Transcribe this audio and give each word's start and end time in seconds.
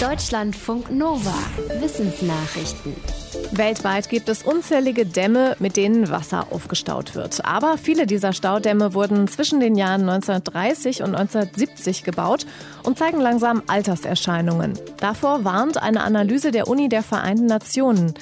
Deutschlandfunk 0.00 0.90
Nova. 0.90 1.32
Wissensnachrichten. 1.80 2.94
Weltweit 3.52 4.10
gibt 4.10 4.28
es 4.28 4.42
unzählige 4.42 5.06
Dämme, 5.06 5.56
mit 5.58 5.78
denen 5.78 6.10
Wasser 6.10 6.48
aufgestaut 6.50 7.14
wird. 7.14 7.42
Aber 7.46 7.78
viele 7.78 8.04
dieser 8.06 8.34
Staudämme 8.34 8.92
wurden 8.92 9.26
zwischen 9.26 9.58
den 9.58 9.74
Jahren 9.74 10.02
1930 10.02 11.02
und 11.02 11.14
1970 11.14 12.04
gebaut 12.04 12.44
und 12.82 12.98
zeigen 12.98 13.20
langsam 13.22 13.62
Alterserscheinungen. 13.68 14.74
Davor 15.00 15.44
warnt 15.44 15.82
eine 15.82 16.02
Analyse 16.02 16.50
der 16.50 16.68
Uni 16.68 16.90
der 16.90 17.02
Vereinten 17.02 17.46
Nationen. 17.46 18.12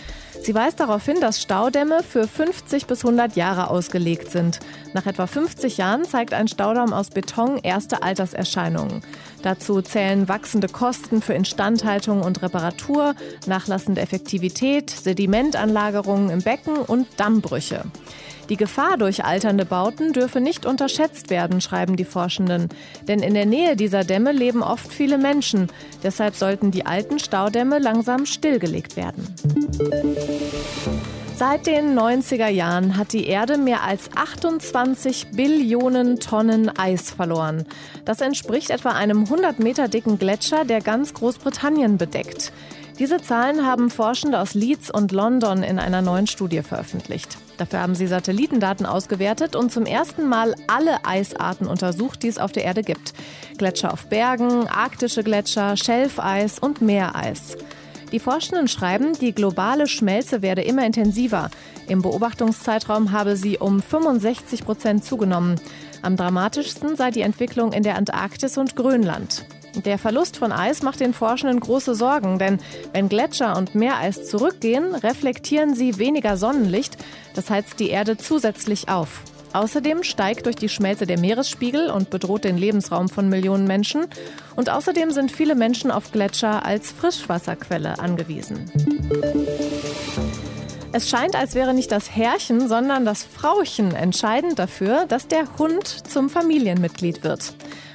Sie 0.44 0.54
weist 0.54 0.78
darauf 0.78 1.06
hin, 1.06 1.22
dass 1.22 1.40
Staudämme 1.40 2.02
für 2.02 2.28
50 2.28 2.86
bis 2.86 3.02
100 3.02 3.34
Jahre 3.34 3.70
ausgelegt 3.70 4.30
sind. 4.30 4.60
Nach 4.92 5.06
etwa 5.06 5.26
50 5.26 5.78
Jahren 5.78 6.04
zeigt 6.04 6.34
ein 6.34 6.48
Staudamm 6.48 6.92
aus 6.92 7.08
Beton 7.08 7.56
erste 7.62 8.02
Alterserscheinungen. 8.02 9.00
Dazu 9.40 9.80
zählen 9.80 10.28
wachsende 10.28 10.68
Kosten 10.68 11.22
für 11.22 11.32
Instandhaltung 11.32 12.20
und 12.20 12.42
Reparatur, 12.42 13.14
nachlassende 13.46 14.02
Effektivität, 14.02 14.90
Sedimentanlagerungen 14.90 16.28
im 16.28 16.42
Becken 16.42 16.76
und 16.76 17.06
Dammbrüche. 17.16 17.86
Die 18.48 18.56
Gefahr 18.56 18.98
durch 18.98 19.24
alternde 19.24 19.64
Bauten 19.64 20.12
dürfe 20.12 20.40
nicht 20.40 20.66
unterschätzt 20.66 21.30
werden, 21.30 21.60
schreiben 21.60 21.96
die 21.96 22.04
Forschenden. 22.04 22.68
Denn 23.08 23.20
in 23.20 23.34
der 23.34 23.46
Nähe 23.46 23.76
dieser 23.76 24.04
Dämme 24.04 24.32
leben 24.32 24.62
oft 24.62 24.92
viele 24.92 25.18
Menschen. 25.18 25.68
Deshalb 26.02 26.34
sollten 26.34 26.70
die 26.70 26.84
alten 26.84 27.18
Staudämme 27.18 27.78
langsam 27.78 28.26
stillgelegt 28.26 28.96
werden. 28.96 29.34
Seit 31.36 31.66
den 31.66 31.98
90er 31.98 32.48
Jahren 32.48 32.96
hat 32.96 33.12
die 33.12 33.26
Erde 33.26 33.58
mehr 33.58 33.82
als 33.82 34.08
28 34.14 35.32
Billionen 35.32 36.20
Tonnen 36.20 36.70
Eis 36.78 37.10
verloren. 37.10 37.64
Das 38.04 38.20
entspricht 38.20 38.70
etwa 38.70 38.90
einem 38.90 39.24
100 39.24 39.58
Meter 39.58 39.88
dicken 39.88 40.18
Gletscher, 40.18 40.64
der 40.64 40.80
ganz 40.80 41.12
Großbritannien 41.12 41.98
bedeckt. 41.98 42.52
Diese 43.00 43.20
Zahlen 43.20 43.66
haben 43.66 43.90
Forschende 43.90 44.38
aus 44.38 44.54
Leeds 44.54 44.92
und 44.92 45.10
London 45.10 45.64
in 45.64 45.80
einer 45.80 46.02
neuen 46.02 46.28
Studie 46.28 46.62
veröffentlicht. 46.62 47.36
Dafür 47.56 47.80
haben 47.80 47.94
sie 47.94 48.06
Satellitendaten 48.06 48.86
ausgewertet 48.86 49.54
und 49.54 49.70
zum 49.70 49.86
ersten 49.86 50.28
Mal 50.28 50.54
alle 50.66 51.04
Eisarten 51.04 51.66
untersucht, 51.66 52.22
die 52.22 52.28
es 52.28 52.38
auf 52.38 52.52
der 52.52 52.64
Erde 52.64 52.82
gibt. 52.82 53.14
Gletscher 53.58 53.92
auf 53.92 54.06
Bergen, 54.06 54.66
arktische 54.68 55.22
Gletscher, 55.22 55.76
Schelfeis 55.76 56.58
und 56.58 56.80
Meereis. 56.80 57.56
Die 58.12 58.20
Forschenden 58.20 58.68
schreiben, 58.68 59.12
die 59.20 59.34
globale 59.34 59.86
Schmelze 59.86 60.40
werde 60.40 60.62
immer 60.62 60.86
intensiver. 60.86 61.50
Im 61.88 62.02
Beobachtungszeitraum 62.02 63.12
habe 63.12 63.36
sie 63.36 63.58
um 63.58 63.82
65 63.82 64.64
Prozent 64.64 65.04
zugenommen. 65.04 65.60
Am 66.02 66.16
dramatischsten 66.16 66.96
sei 66.96 67.10
die 67.10 67.22
Entwicklung 67.22 67.72
in 67.72 67.82
der 67.82 67.96
Antarktis 67.96 68.56
und 68.56 68.76
Grönland. 68.76 69.46
Der 69.74 69.98
Verlust 69.98 70.36
von 70.36 70.52
Eis 70.52 70.82
macht 70.82 71.00
den 71.00 71.12
Forschenden 71.12 71.58
große 71.58 71.94
Sorgen, 71.94 72.38
denn 72.38 72.58
wenn 72.92 73.08
Gletscher 73.08 73.56
und 73.56 73.74
Meereis 73.74 74.26
zurückgehen, 74.26 74.94
reflektieren 74.94 75.74
sie 75.74 75.98
weniger 75.98 76.36
Sonnenlicht. 76.36 76.96
Das 77.34 77.50
heizt 77.50 77.80
die 77.80 77.90
Erde 77.90 78.16
zusätzlich 78.16 78.88
auf. 78.88 79.22
Außerdem 79.52 80.02
steigt 80.02 80.46
durch 80.46 80.56
die 80.56 80.68
Schmelze 80.68 81.06
der 81.06 81.18
Meeresspiegel 81.18 81.90
und 81.90 82.10
bedroht 82.10 82.44
den 82.44 82.58
Lebensraum 82.58 83.08
von 83.08 83.28
Millionen 83.28 83.66
Menschen. 83.66 84.06
Und 84.56 84.68
außerdem 84.68 85.12
sind 85.12 85.30
viele 85.30 85.54
Menschen 85.54 85.90
auf 85.92 86.10
Gletscher 86.10 86.64
als 86.64 86.90
Frischwasserquelle 86.90 87.98
angewiesen. 88.00 88.70
Es 90.92 91.08
scheint, 91.08 91.34
als 91.34 91.56
wäre 91.56 91.74
nicht 91.74 91.90
das 91.90 92.14
Herrchen, 92.14 92.68
sondern 92.68 93.04
das 93.04 93.24
Frauchen 93.24 93.94
entscheidend 93.94 94.60
dafür, 94.60 95.06
dass 95.06 95.26
der 95.26 95.58
Hund 95.58 95.86
zum 95.86 96.30
Familienmitglied 96.30 97.24
wird. 97.24 97.54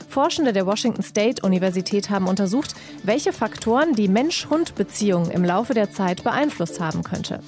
Forschende 0.10 0.54
der 0.54 0.66
Washington 0.66 1.04
State 1.04 1.46
Universität 1.46 2.10
haben 2.10 2.28
untersucht, 2.28 2.74
welche 3.04 3.32
Faktoren 3.32 3.94
die 3.94 4.08
Mensch-Hund-Beziehung 4.08 5.30
im 5.30 5.46
Laufe 5.46 5.76
der 5.76 5.92
Zeit 5.92 6.24
beeinflusst 6.24 6.80
haben 6.80 7.04
könnte. 7.04 7.42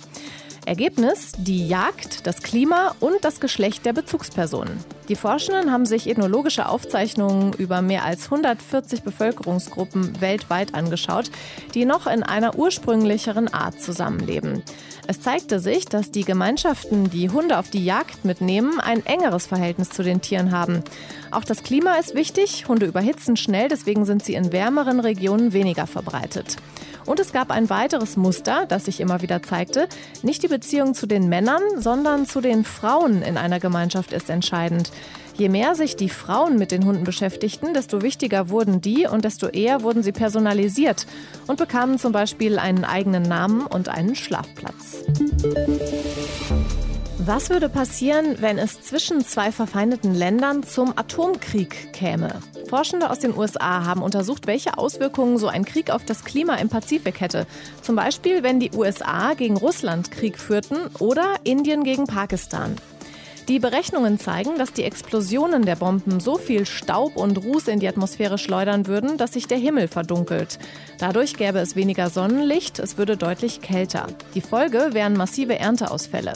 Ergebnis 0.65 1.31
die 1.37 1.67
Jagd, 1.67 2.27
das 2.27 2.43
Klima 2.43 2.95
und 2.99 3.23
das 3.23 3.39
Geschlecht 3.39 3.85
der 3.85 3.93
Bezugspersonen. 3.93 4.77
Die 5.09 5.15
Forschenden 5.15 5.71
haben 5.71 5.85
sich 5.85 6.07
ethnologische 6.07 6.69
Aufzeichnungen 6.69 7.53
über 7.53 7.81
mehr 7.81 8.05
als 8.05 8.25
140 8.25 9.01
Bevölkerungsgruppen 9.01 10.21
weltweit 10.21 10.75
angeschaut, 10.75 11.31
die 11.73 11.85
noch 11.85 12.05
in 12.05 12.21
einer 12.21 12.55
ursprünglicheren 12.55 13.51
Art 13.51 13.81
zusammenleben. 13.81 14.61
Es 15.07 15.19
zeigte 15.19 15.59
sich, 15.59 15.85
dass 15.85 16.11
die 16.11 16.23
Gemeinschaften, 16.23 17.09
die 17.09 17.29
Hunde 17.29 17.57
auf 17.57 17.69
die 17.69 17.83
Jagd 17.83 18.23
mitnehmen, 18.23 18.79
ein 18.79 19.05
engeres 19.05 19.47
Verhältnis 19.47 19.89
zu 19.89 20.03
den 20.03 20.21
Tieren 20.21 20.51
haben. 20.51 20.83
Auch 21.31 21.43
das 21.43 21.63
Klima 21.63 21.95
ist 21.95 22.13
wichtig. 22.13 22.67
Hunde 22.67 22.85
überhitzen 22.85 23.35
schnell, 23.35 23.67
deswegen 23.67 24.05
sind 24.05 24.23
sie 24.23 24.35
in 24.35 24.53
wärmeren 24.53 24.99
Regionen 24.99 25.53
weniger 25.53 25.87
verbreitet. 25.87 26.57
Und 27.05 27.19
es 27.19 27.33
gab 27.33 27.51
ein 27.51 27.69
weiteres 27.69 28.17
Muster, 28.17 28.65
das 28.67 28.85
sich 28.85 28.99
immer 28.99 29.21
wieder 29.21 29.41
zeigte. 29.41 29.87
Nicht 30.23 30.43
die 30.43 30.47
Beziehung 30.47 30.93
zu 30.93 31.07
den 31.07 31.29
Männern, 31.29 31.61
sondern 31.77 32.25
zu 32.25 32.41
den 32.41 32.63
Frauen 32.63 33.21
in 33.21 33.37
einer 33.37 33.59
Gemeinschaft 33.59 34.13
ist 34.13 34.29
entscheidend. 34.29 34.91
Je 35.35 35.49
mehr 35.49 35.75
sich 35.75 35.95
die 35.95 36.09
Frauen 36.09 36.57
mit 36.57 36.71
den 36.71 36.85
Hunden 36.85 37.03
beschäftigten, 37.03 37.73
desto 37.73 38.01
wichtiger 38.01 38.49
wurden 38.49 38.81
die 38.81 39.07
und 39.07 39.25
desto 39.25 39.47
eher 39.47 39.81
wurden 39.81 40.03
sie 40.03 40.11
personalisiert 40.11 41.07
und 41.47 41.57
bekamen 41.57 41.97
zum 41.97 42.11
Beispiel 42.11 42.59
einen 42.59 42.83
eigenen 42.83 43.23
Namen 43.23 43.65
und 43.65 43.89
einen 43.89 44.15
Schlafplatz. 44.15 45.03
Was 47.23 47.51
würde 47.51 47.69
passieren, 47.69 48.37
wenn 48.39 48.57
es 48.57 48.81
zwischen 48.81 49.23
zwei 49.23 49.51
verfeindeten 49.51 50.15
Ländern 50.15 50.63
zum 50.63 50.97
Atomkrieg 50.97 51.93
käme? 51.93 52.39
Forschende 52.67 53.11
aus 53.11 53.19
den 53.19 53.37
USA 53.37 53.85
haben 53.85 54.01
untersucht, 54.01 54.47
welche 54.47 54.79
Auswirkungen 54.79 55.37
so 55.37 55.47
ein 55.47 55.63
Krieg 55.63 55.91
auf 55.91 56.03
das 56.03 56.25
Klima 56.25 56.55
im 56.55 56.69
Pazifik 56.69 57.21
hätte. 57.21 57.45
Zum 57.83 57.95
Beispiel, 57.95 58.41
wenn 58.41 58.59
die 58.59 58.71
USA 58.71 59.35
gegen 59.35 59.57
Russland 59.57 60.09
Krieg 60.09 60.39
führten 60.39 60.77
oder 60.97 61.35
Indien 61.43 61.83
gegen 61.83 62.07
Pakistan. 62.07 62.75
Die 63.47 63.59
Berechnungen 63.59 64.17
zeigen, 64.17 64.57
dass 64.57 64.73
die 64.73 64.83
Explosionen 64.83 65.63
der 65.63 65.75
Bomben 65.75 66.19
so 66.21 66.39
viel 66.39 66.65
Staub 66.65 67.17
und 67.17 67.43
Ruß 67.43 67.67
in 67.67 67.79
die 67.79 67.87
Atmosphäre 67.87 68.39
schleudern 68.39 68.87
würden, 68.87 69.17
dass 69.17 69.33
sich 69.33 69.45
der 69.45 69.59
Himmel 69.59 69.87
verdunkelt. 69.87 70.57
Dadurch 70.97 71.35
gäbe 71.35 71.59
es 71.59 71.75
weniger 71.75 72.09
Sonnenlicht, 72.09 72.79
es 72.79 72.97
würde 72.97 73.15
deutlich 73.15 73.61
kälter. 73.61 74.07
Die 74.33 74.41
Folge 74.41 74.89
wären 74.93 75.13
massive 75.13 75.59
Ernteausfälle. 75.59 76.33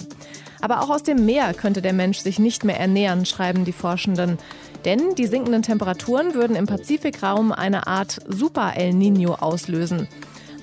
Aber 0.66 0.82
auch 0.82 0.90
aus 0.90 1.04
dem 1.04 1.28
Meer 1.28 1.54
könnte 1.54 1.84
der 1.84 1.94
Mensch 1.94 2.18
sich 2.18 2.40
nicht 2.40 2.64
mehr 2.64 2.80
ernähren, 2.80 3.28
schreiben 3.28 3.66
die 3.66 3.72
Forschenden. 3.72 4.40
Denn 4.84 5.14
die 5.14 5.28
sinkenden 5.28 5.62
Temperaturen 5.62 6.34
würden 6.34 6.56
im 6.56 6.66
Pazifikraum 6.66 7.52
eine 7.52 7.86
Art 7.86 8.18
Super-El 8.28 8.96
Nino 8.96 9.36
auslösen. 9.36 10.08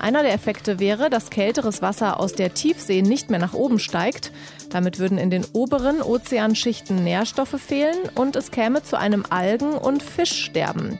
Einer 0.00 0.24
der 0.24 0.32
Effekte 0.32 0.80
wäre, 0.80 1.08
dass 1.08 1.30
kälteres 1.30 1.82
Wasser 1.82 2.18
aus 2.18 2.32
der 2.32 2.52
Tiefsee 2.52 3.02
nicht 3.02 3.30
mehr 3.30 3.38
nach 3.38 3.54
oben 3.54 3.78
steigt. 3.78 4.32
Damit 4.70 4.98
würden 4.98 5.18
in 5.18 5.30
den 5.30 5.44
oberen 5.52 6.02
Ozeanschichten 6.02 7.04
Nährstoffe 7.04 7.60
fehlen 7.64 7.98
und 8.16 8.34
es 8.34 8.50
käme 8.50 8.82
zu 8.82 8.98
einem 8.98 9.24
Algen- 9.30 9.78
und 9.78 10.02
Fischsterben. 10.02 10.98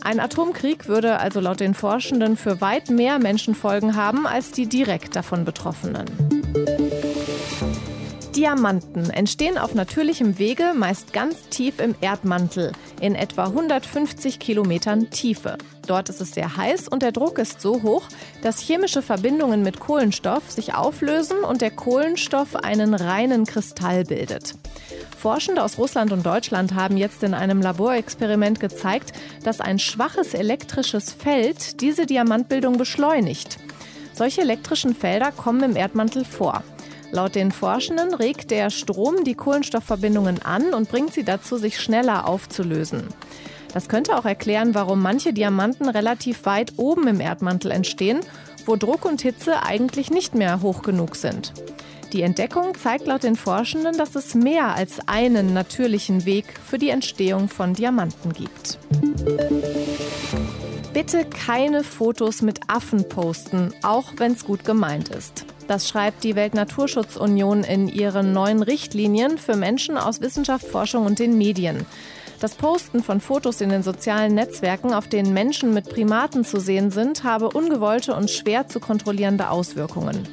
Ein 0.00 0.18
Atomkrieg 0.18 0.88
würde 0.88 1.18
also 1.18 1.40
laut 1.40 1.60
den 1.60 1.74
Forschenden 1.74 2.38
für 2.38 2.62
weit 2.62 2.88
mehr 2.88 3.18
Menschenfolgen 3.18 3.96
haben 3.96 4.26
als 4.26 4.50
die 4.50 4.66
direkt 4.66 5.14
davon 5.14 5.44
Betroffenen. 5.44 6.06
Diamanten 8.40 9.10
entstehen 9.10 9.58
auf 9.58 9.74
natürlichem 9.74 10.38
Wege 10.38 10.72
meist 10.74 11.12
ganz 11.12 11.50
tief 11.50 11.78
im 11.78 11.94
Erdmantel, 12.00 12.72
in 12.98 13.14
etwa 13.14 13.44
150 13.44 14.38
Kilometern 14.38 15.10
Tiefe. 15.10 15.58
Dort 15.86 16.08
ist 16.08 16.22
es 16.22 16.32
sehr 16.32 16.56
heiß 16.56 16.88
und 16.88 17.02
der 17.02 17.12
Druck 17.12 17.38
ist 17.38 17.60
so 17.60 17.82
hoch, 17.82 18.08
dass 18.42 18.58
chemische 18.58 19.02
Verbindungen 19.02 19.62
mit 19.62 19.78
Kohlenstoff 19.78 20.50
sich 20.50 20.72
auflösen 20.72 21.40
und 21.40 21.60
der 21.60 21.70
Kohlenstoff 21.70 22.56
einen 22.56 22.94
reinen 22.94 23.44
Kristall 23.44 24.04
bildet. 24.04 24.54
Forschende 25.18 25.62
aus 25.62 25.76
Russland 25.76 26.10
und 26.10 26.24
Deutschland 26.24 26.74
haben 26.74 26.96
jetzt 26.96 27.22
in 27.22 27.34
einem 27.34 27.60
Laborexperiment 27.60 28.58
gezeigt, 28.58 29.12
dass 29.44 29.60
ein 29.60 29.78
schwaches 29.78 30.32
elektrisches 30.32 31.12
Feld 31.12 31.82
diese 31.82 32.06
Diamantbildung 32.06 32.78
beschleunigt. 32.78 33.58
Solche 34.14 34.40
elektrischen 34.40 34.94
Felder 34.94 35.30
kommen 35.30 35.62
im 35.62 35.76
Erdmantel 35.76 36.24
vor. 36.24 36.64
Laut 37.12 37.34
den 37.34 37.50
Forschenden 37.50 38.14
regt 38.14 38.50
der 38.50 38.70
Strom 38.70 39.24
die 39.24 39.34
Kohlenstoffverbindungen 39.34 40.42
an 40.42 40.74
und 40.74 40.88
bringt 40.88 41.12
sie 41.12 41.24
dazu, 41.24 41.56
sich 41.56 41.80
schneller 41.80 42.28
aufzulösen. 42.28 43.08
Das 43.72 43.88
könnte 43.88 44.16
auch 44.16 44.24
erklären, 44.24 44.74
warum 44.74 45.00
manche 45.02 45.32
Diamanten 45.32 45.88
relativ 45.88 46.44
weit 46.44 46.74
oben 46.76 47.06
im 47.06 47.20
Erdmantel 47.20 47.70
entstehen, 47.70 48.20
wo 48.66 48.76
Druck 48.76 49.04
und 49.04 49.22
Hitze 49.22 49.62
eigentlich 49.62 50.10
nicht 50.10 50.34
mehr 50.34 50.62
hoch 50.62 50.82
genug 50.82 51.16
sind. 51.16 51.52
Die 52.12 52.22
Entdeckung 52.22 52.74
zeigt 52.76 53.06
laut 53.06 53.22
den 53.22 53.36
Forschenden, 53.36 53.96
dass 53.96 54.16
es 54.16 54.34
mehr 54.34 54.74
als 54.74 54.98
einen 55.06 55.54
natürlichen 55.54 56.24
Weg 56.24 56.58
für 56.64 56.78
die 56.78 56.90
Entstehung 56.90 57.48
von 57.48 57.74
Diamanten 57.74 58.32
gibt. 58.32 58.78
Bitte 60.92 61.24
keine 61.24 61.84
Fotos 61.84 62.42
mit 62.42 62.60
Affen 62.66 63.08
posten, 63.08 63.72
auch 63.82 64.12
wenn 64.16 64.32
es 64.32 64.44
gut 64.44 64.64
gemeint 64.64 65.08
ist. 65.10 65.46
Das 65.70 65.88
schreibt 65.88 66.24
die 66.24 66.34
Weltnaturschutzunion 66.34 67.62
in 67.62 67.86
ihren 67.86 68.32
neuen 68.32 68.60
Richtlinien 68.60 69.38
für 69.38 69.54
Menschen 69.54 69.96
aus 69.96 70.20
Wissenschaft, 70.20 70.66
Forschung 70.66 71.06
und 71.06 71.20
den 71.20 71.38
Medien. 71.38 71.86
Das 72.40 72.56
Posten 72.56 73.04
von 73.04 73.20
Fotos 73.20 73.60
in 73.60 73.68
den 73.68 73.84
sozialen 73.84 74.34
Netzwerken, 74.34 74.92
auf 74.92 75.06
denen 75.06 75.32
Menschen 75.32 75.72
mit 75.72 75.88
Primaten 75.88 76.44
zu 76.44 76.58
sehen 76.58 76.90
sind, 76.90 77.22
habe 77.22 77.50
ungewollte 77.50 78.16
und 78.16 78.32
schwer 78.32 78.66
zu 78.66 78.80
kontrollierende 78.80 79.48
Auswirkungen. 79.48 80.26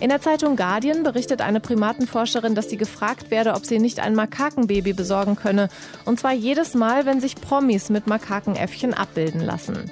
In 0.00 0.10
der 0.10 0.20
Zeitung 0.20 0.54
Guardian 0.54 1.02
berichtet 1.02 1.40
eine 1.40 1.60
Primatenforscherin, 1.60 2.54
dass 2.54 2.68
sie 2.68 2.76
gefragt 2.76 3.30
werde, 3.30 3.54
ob 3.54 3.64
sie 3.64 3.78
nicht 3.78 4.00
ein 4.00 4.14
Makakenbaby 4.14 4.92
besorgen 4.92 5.36
könne. 5.36 5.70
Und 6.04 6.20
zwar 6.20 6.34
jedes 6.34 6.74
Mal, 6.74 7.06
wenn 7.06 7.22
sich 7.22 7.36
Promis 7.36 7.88
mit 7.88 8.06
Makakenäffchen 8.06 8.92
abbilden 8.92 9.40
lassen. 9.40 9.90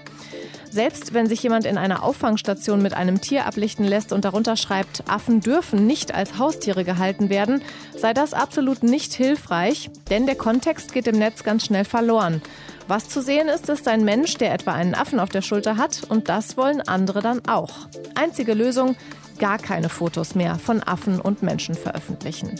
Selbst 0.72 1.12
wenn 1.12 1.26
sich 1.26 1.42
jemand 1.42 1.66
in 1.66 1.76
einer 1.76 2.02
Auffangstation 2.02 2.80
mit 2.80 2.94
einem 2.94 3.20
Tier 3.20 3.44
ablichten 3.44 3.84
lässt 3.84 4.10
und 4.10 4.24
darunter 4.24 4.56
schreibt, 4.56 5.04
Affen 5.06 5.42
dürfen 5.42 5.86
nicht 5.86 6.14
als 6.14 6.38
Haustiere 6.38 6.82
gehalten 6.82 7.28
werden, 7.28 7.60
sei 7.94 8.14
das 8.14 8.32
absolut 8.32 8.82
nicht 8.82 9.12
hilfreich, 9.12 9.90
denn 10.08 10.24
der 10.24 10.34
Kontext 10.34 10.94
geht 10.94 11.06
im 11.08 11.19
Netz 11.19 11.44
ganz 11.44 11.66
schnell 11.66 11.84
verloren. 11.84 12.40
Was 12.88 13.06
zu 13.10 13.20
sehen 13.20 13.48
ist, 13.48 13.69
ist 13.69 13.86
ein 13.86 14.02
Mensch, 14.02 14.38
der 14.38 14.54
etwa 14.54 14.72
einen 14.72 14.94
Affen 14.94 15.20
auf 15.20 15.28
der 15.28 15.42
Schulter 15.42 15.76
hat 15.76 16.04
und 16.08 16.30
das 16.30 16.56
wollen 16.56 16.80
andere 16.80 17.20
dann 17.20 17.46
auch. 17.46 17.74
Einzige 18.14 18.54
Lösung, 18.54 18.96
gar 19.38 19.58
keine 19.58 19.90
Fotos 19.90 20.34
mehr 20.34 20.58
von 20.58 20.82
Affen 20.82 21.20
und 21.20 21.42
Menschen 21.42 21.74
veröffentlichen. 21.74 22.58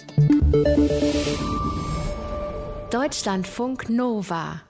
Deutschlandfunk 2.91 3.89
Nova 3.89 4.61